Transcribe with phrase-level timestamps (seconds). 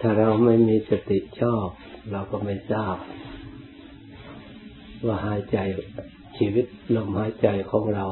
[0.00, 1.66] ถ้าเราไม่มีสติชอบ
[2.12, 2.96] เราก็ไม่ทราบ
[5.06, 5.58] ว่าหายใจ
[6.38, 8.06] ชีวิตลมหายใจของเรา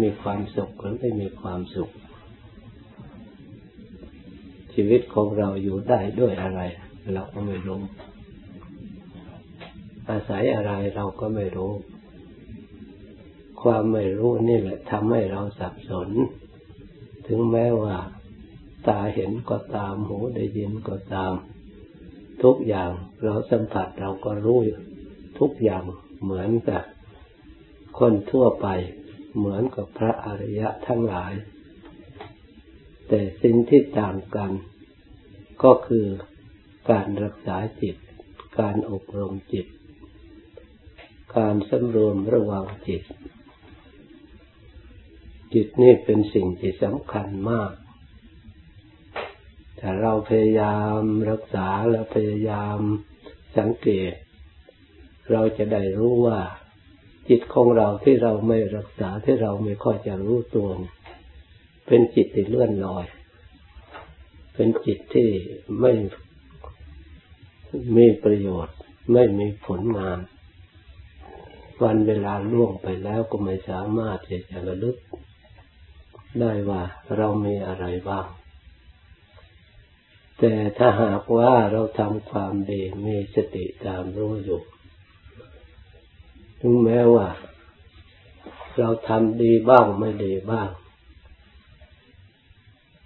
[0.00, 1.90] มีความสุขหรือไม่มีความสุข
[4.74, 6.60] ชีวิตของเราอยู่ได้ด้วยอะไร
[7.14, 7.80] เราก็ไม่รู้
[10.10, 11.72] อาศัยอะไรเราก็ไม่รู้
[13.62, 16.08] ความไม่รู้นี่แหละทำให้เราสับสน
[17.26, 17.96] ถึงแม้ว่า
[18.88, 21.32] ตาเห็นก็ตาม หูได้ยินก็ตาม
[22.42, 22.90] ทุกอย่าง
[23.22, 24.58] เราสัมผัสเราก็รู้
[25.38, 25.84] ทุกอย่าง
[26.22, 26.82] เหมือนกับ
[27.98, 28.66] คนทั่วไป
[29.36, 31.32] เหมือนกับพระอริยะทั้งหลาย
[33.08, 34.50] แต่สิ่งที่ต่างกัน
[35.62, 36.06] ก็คือ
[36.90, 37.96] การรักษาจิต
[38.58, 39.66] การอบรมจิต
[41.36, 43.02] การสำรวมระวังจิต
[45.54, 47.70] จิตนี่เป็นสิ่งที่สำคัญมาก
[49.86, 52.78] ถ้าเราพยายามรักษาและพยายาม
[53.58, 54.12] สังเกต
[55.32, 56.40] เราจะได้รู้ว่า
[57.28, 60.68] จิตของเราที่เราไม่รักษาที่เราไม่ค่อยจะรู้ตัว
[61.86, 63.06] เป็นจิตที่เลื่อนลอย
[64.54, 65.28] เป็นจิตที่
[65.80, 65.92] ไม่
[67.96, 68.76] มีประโยชน์
[69.12, 70.18] ไม่มีผลงาน
[71.82, 74.18] วันเวลาล่วงไปแล้วก็ไม่สามารถ
[74.50, 74.96] จะระลึก
[76.40, 76.82] ได้ว่า
[77.16, 78.26] เรามีอะไรบ้าง
[80.38, 84.60] แต่ถ้าหากว่าเราทำความดีมีสติตามรู้อยู่
[86.60, 87.28] ถึงแม้ว่า
[88.78, 90.70] เราทำดีบ้างไม่ดีบ้าง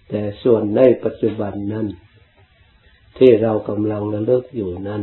[0.09, 1.87] แต่ส่วนในปัจจุบันนั้น
[3.19, 5.03] ที่เรากำลังระลึกอยู่นั้น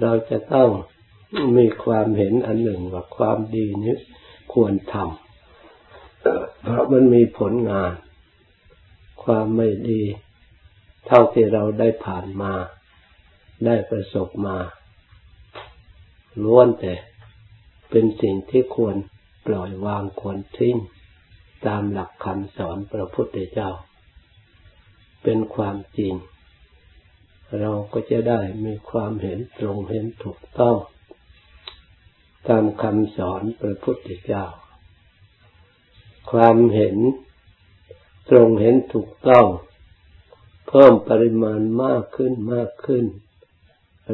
[0.00, 0.68] เราจะต้อง
[1.56, 3.96] มีความเห็นอันหนึ่งว่าความดีนี้
[4.52, 7.92] ควรทำเพราะมันมีผลงาน
[9.24, 10.02] ความไม่ดี
[11.06, 12.52] เท่าที่เราได้ผ่านมา
[13.66, 14.58] ได้ประสบมา
[16.44, 16.94] ล้วนแต่
[17.90, 18.96] เป็นสิ่งที่ควร
[19.46, 20.76] ปล่อยวางควรทิ้ง
[21.66, 23.70] ตามหลักคำสอนพระพุทธเจ้า
[25.22, 26.14] เป็นความจริง
[27.60, 30.76] เราก็จะได้มีความเห็นตรงเห็นถูกต้อง
[32.48, 34.44] ตามคำสอนพระพุทธเจ้า
[36.30, 36.96] ความเห็น
[38.30, 39.46] ตรงเห็นถูกต้อง
[40.74, 43.04] พิ่มปริมาณมากขึ้นมากขึ้น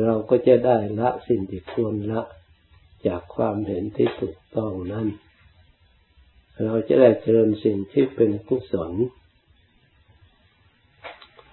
[0.02, 2.22] เราก็จะได้ละสิ่งที่ควรละ
[3.06, 5.06] จากความเห็นที่ถูกต้องนั้น
[6.64, 8.92] เราจะได้เจริญสิ่งที่เป็นกุศล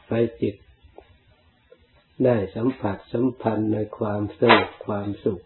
[0.08, 0.56] ไปจิต
[2.26, 5.44] ได้สัมผัสสัมพันธ์ในความสงบความสุข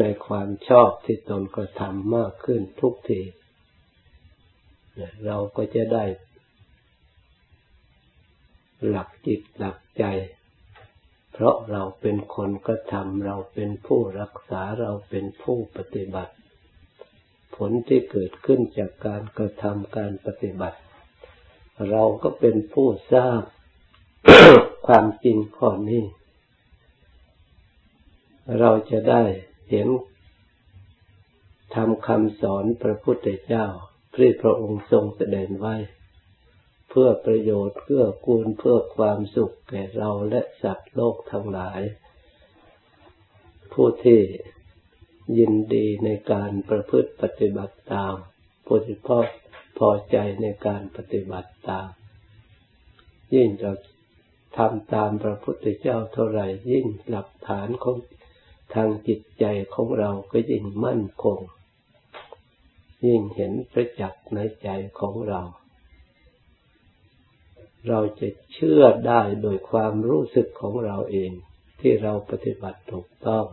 [0.00, 3.20] ในความชอบที่ตนกระทำมากขึ้นทุกที
[5.26, 6.04] เราก็จะได้
[8.86, 10.04] หลักจิตหลักใจ
[11.32, 16.34] เพราะเราเป็นคนกระทำเราเป็นผู้รักษาเราเป็นผู้ปฏิบัติ
[17.56, 20.78] ผลที่เกิดขึ้นจากการกระทำการปฏิบัติ
[21.90, 23.42] เราก็เป็นผู้ทราบ
[24.86, 26.04] ความจริงข้อนี้
[28.58, 29.22] เราจะได้
[29.70, 29.88] เห็น
[31.74, 33.66] ทำคำสอนพระพุทธเจ้า
[34.14, 35.74] ที่พระองค์ทรงแสดงไว้
[37.00, 41.80] พื่อประโยชน์เพื่อกูลเพื่อความสุขแก่เราและสัตว์โลกทั้งหลาย
[43.72, 44.20] ผู้ที่
[45.38, 48.14] ยินดีในการประพฤติปฏิบัติตาม
[48.66, 49.20] ผู้ที่พอ
[49.78, 51.88] พอใจในการปฏิบัติตาม
[53.34, 53.72] ยิ่งเรา
[54.56, 57.96] ทำตามพระพุทธเจ้าเท่าไหร่ยิ่งหลักฐานของ
[58.74, 59.44] ทางจิตใจ
[59.74, 61.38] ของเราก็ยิ่งมั่นคง
[63.06, 64.68] ยิ่งเห็นประจักษ์ในใจ
[65.00, 65.42] ของเรา
[67.88, 71.30] เราจะเชื่อได้โดยความรู้สึกของเราเอง
[71.80, 73.46] ที่เราปฏิบัติถูกต้อง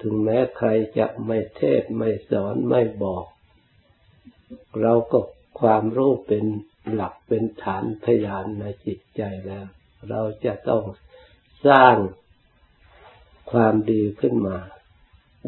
[0.00, 3.24] ถึงแม้ใครจะไม่เทศไม่สอนไม่บอก
[4.80, 5.18] เราก็
[5.60, 6.44] ความรู้เป็น
[6.92, 9.66] หลักเป็นฐานพยานในจิตใจแล้ว
[10.08, 10.82] เราจะต้อง
[11.66, 11.96] สร้าง
[13.52, 14.58] ความดีขึ้นมา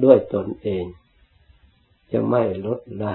[0.05, 0.85] ด้วยตนเอง
[2.13, 3.15] จะไม่ลดละ